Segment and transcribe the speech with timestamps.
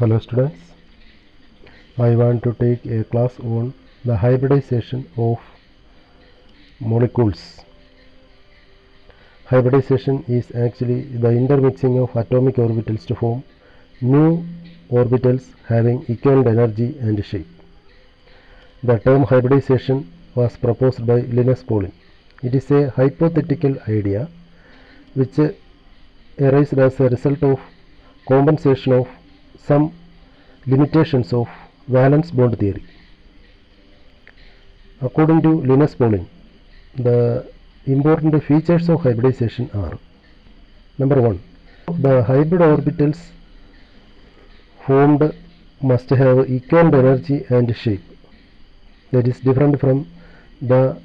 [0.00, 0.56] Hello students,
[1.98, 5.38] I want to take a class on the hybridization of
[6.80, 7.60] molecules.
[9.44, 13.44] Hybridization is actually the intermixing of atomic orbitals to form
[14.00, 14.42] new
[14.90, 17.48] orbitals having equivalent energy and shape.
[18.82, 21.92] The term hybridization was proposed by Linus Pauling.
[22.42, 24.30] It is a hypothetical idea
[25.12, 25.38] which
[26.38, 27.60] arises as a result of
[28.26, 29.08] compensation of
[29.66, 29.92] some
[30.66, 31.48] limitations of
[31.88, 32.84] valence bond theory.
[35.02, 36.28] According to Linus Pauling,
[36.94, 37.46] the
[37.86, 39.98] important features of hybridization are
[40.98, 41.40] number one,
[41.98, 43.18] the hybrid orbitals
[44.86, 45.34] formed
[45.82, 48.02] must have equivalent energy and shape
[49.12, 50.06] that is different from
[50.60, 51.00] the